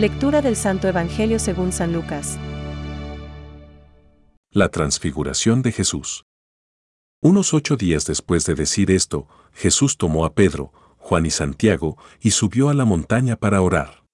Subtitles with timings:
[0.00, 2.38] Lectura del Santo Evangelio según San Lucas.
[4.50, 6.24] La transfiguración de Jesús.
[7.20, 12.30] Unos ocho días después de decir esto, Jesús tomó a Pedro, Juan y Santiago y
[12.30, 14.06] subió a la montaña para orar.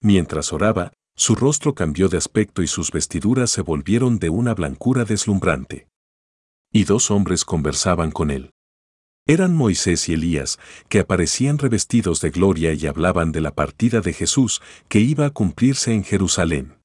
[0.00, 5.04] Mientras oraba, su rostro cambió de aspecto y sus vestiduras se volvieron de una blancura
[5.04, 5.88] deslumbrante.
[6.72, 8.52] Y dos hombres conversaban con él.
[9.26, 10.58] Eran Moisés y Elías,
[10.88, 15.30] que aparecían revestidos de gloria y hablaban de la partida de Jesús que iba a
[15.30, 16.78] cumplirse en Jerusalén.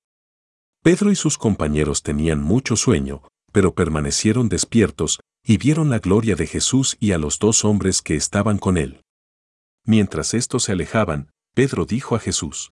[0.84, 6.46] Pedro y sus compañeros tenían mucho sueño, pero permanecieron despiertos y vieron la gloria de
[6.46, 9.02] Jesús y a los dos hombres que estaban con él.
[9.84, 12.72] Mientras estos se alejaban, Pedro dijo a Jesús,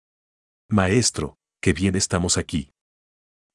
[0.69, 2.71] Maestro, qué bien estamos aquí.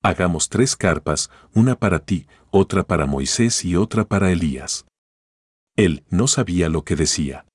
[0.02, 4.85] Hagamos tres carpas, una para ti, otra para Moisés y otra para Elías.
[5.76, 7.46] Él no sabía lo que decía.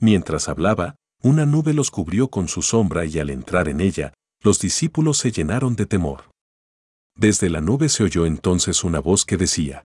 [0.00, 4.58] Mientras hablaba, una nube los cubrió con su sombra y al entrar en ella, los
[4.60, 6.30] discípulos se llenaron de temor.
[7.16, 9.84] Desde la nube se oyó entonces una voz que decía,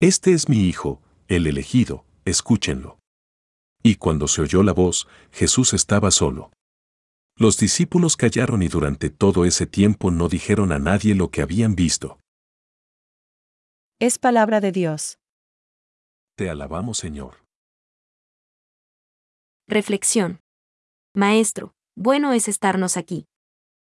[0.00, 2.98] Este es mi Hijo, el elegido, escúchenlo.
[3.82, 6.50] Y cuando se oyó la voz, Jesús estaba solo.
[7.36, 11.74] Los discípulos callaron y durante todo ese tiempo no dijeron a nadie lo que habían
[11.74, 12.18] visto.
[14.00, 15.18] Es palabra de Dios.
[16.36, 17.46] Te alabamos, Señor.
[19.66, 20.40] Reflexión.
[21.14, 23.24] Maestro, bueno es estarnos aquí.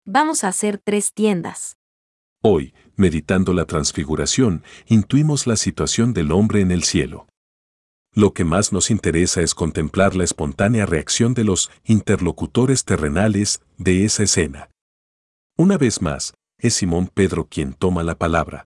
[0.05, 1.77] Vamos a hacer tres tiendas.
[2.43, 7.27] Hoy, meditando la transfiguración, intuimos la situación del hombre en el cielo.
[8.13, 14.05] Lo que más nos interesa es contemplar la espontánea reacción de los interlocutores terrenales de
[14.05, 14.69] esa escena.
[15.57, 18.65] Una vez más, es Simón Pedro quien toma la palabra.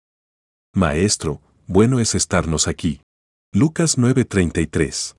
[0.73, 3.01] Maestro, bueno es estarnos aquí.
[3.53, 5.17] Lucas 9:33.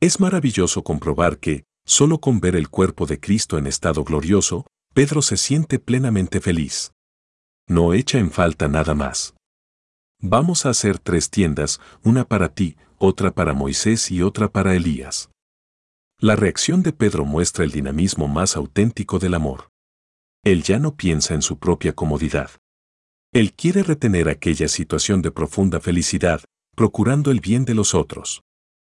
[0.00, 5.22] Es maravilloso comprobar que, solo con ver el cuerpo de Cristo en estado glorioso, Pedro
[5.22, 6.90] se siente plenamente feliz.
[7.68, 9.36] No echa en falta nada más.
[10.20, 15.30] Vamos a hacer tres tiendas, una para ti, otra para Moisés y otra para Elías.
[16.18, 19.68] La reacción de Pedro muestra el dinamismo más auténtico del amor.
[20.42, 22.50] Él ya no piensa en su propia comodidad.
[23.32, 26.40] Él quiere retener aquella situación de profunda felicidad,
[26.76, 28.42] procurando el bien de los otros.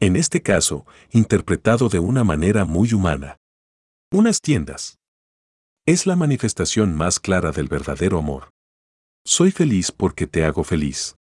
[0.00, 3.36] En este caso, interpretado de una manera muy humana.
[4.10, 4.98] Unas tiendas.
[5.86, 8.48] Es la manifestación más clara del verdadero amor.
[9.24, 11.14] Soy feliz porque te hago feliz.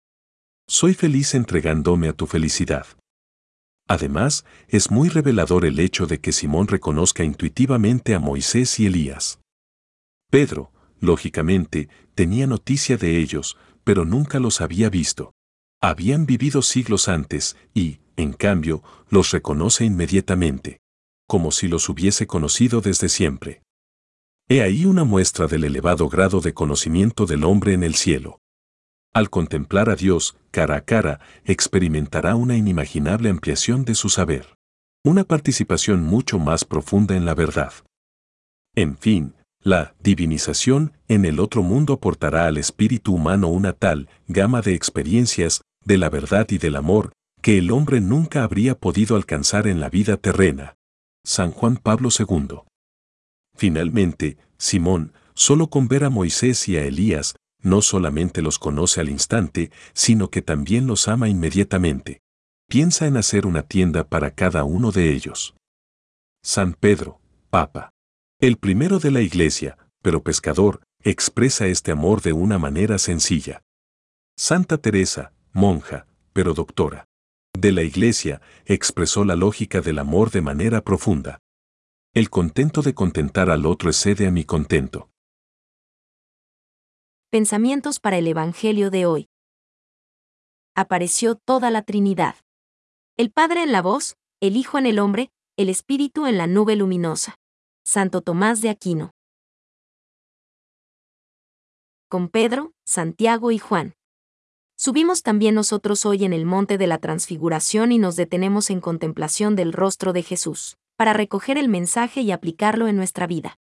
[0.70, 2.86] Soy feliz entregándome a tu felicidad.
[3.88, 9.40] Además, es muy revelador el hecho de que Simón reconozca intuitivamente a Moisés y Elías.
[10.30, 15.34] Pedro, lógicamente, tenía noticia de ellos, pero nunca los había visto.
[15.84, 20.80] Habían vivido siglos antes y, en cambio, los reconoce inmediatamente,
[21.28, 23.64] como si los hubiese conocido desde siempre.
[24.48, 28.40] He ahí una muestra del elevado grado de conocimiento del hombre en el cielo.
[29.12, 34.56] Al contemplar a Dios, cara a cara, experimentará una inimaginable ampliación de su saber.
[35.04, 37.74] Una participación mucho más profunda en la verdad.
[38.76, 44.62] En fin, la divinización en el otro mundo aportará al espíritu humano una tal gama
[44.62, 47.12] de experiencias de la verdad y del amor,
[47.42, 50.76] que el hombre nunca habría podido alcanzar en la vida terrena.
[51.24, 52.60] San Juan Pablo II.
[53.56, 59.10] Finalmente, Simón, solo con ver a Moisés y a Elías, no solamente los conoce al
[59.10, 62.22] instante, sino que también los ama inmediatamente.
[62.68, 65.56] Piensa en hacer una tienda para cada uno de ellos.
[66.44, 67.20] San Pedro,
[67.50, 67.92] Papa.
[68.40, 73.62] El primero de la Iglesia, pero pescador, expresa este amor de una manera sencilla.
[74.38, 77.06] Santa Teresa, monja, pero doctora.
[77.54, 81.40] De la Iglesia, expresó la lógica del amor de manera profunda.
[82.14, 85.10] El contento de contentar al otro excede a mi contento.
[87.30, 89.30] Pensamientos para el Evangelio de hoy.
[90.76, 92.36] Apareció toda la Trinidad.
[93.18, 96.76] El Padre en la voz, el Hijo en el hombre, el Espíritu en la nube
[96.76, 97.36] luminosa.
[97.86, 99.12] Santo Tomás de Aquino.
[102.10, 103.94] Con Pedro, Santiago y Juan.
[104.84, 109.56] Subimos también nosotros hoy en el monte de la transfiguración y nos detenemos en contemplación
[109.56, 113.60] del rostro de Jesús, para recoger el mensaje y aplicarlo en nuestra vida.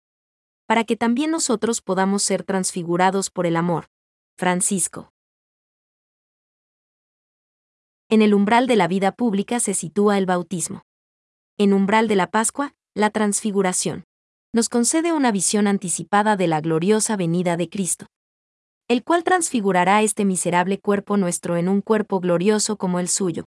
[0.65, 3.87] Para que también nosotros podamos ser transfigurados por el amor.
[4.37, 5.11] Francisco.
[8.07, 10.83] En el umbral de la vida pública se sitúa el bautismo.
[11.57, 14.05] En umbral de la Pascua, la transfiguración.
[14.53, 18.05] Nos concede una visión anticipada de la gloriosa venida de Cristo
[18.89, 23.45] el cual transfigurará este miserable cuerpo nuestro en un cuerpo glorioso como el suyo.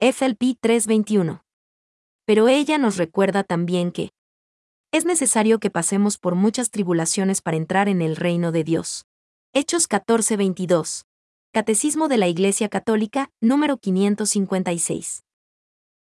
[0.00, 1.42] FLP 3:21.
[2.24, 4.10] Pero ella nos recuerda también que
[4.92, 9.04] Es necesario que pasemos por muchas tribulaciones para entrar en el reino de Dios.
[9.52, 11.02] Hechos 14:22.
[11.52, 15.24] Catecismo de la Iglesia Católica, número 556.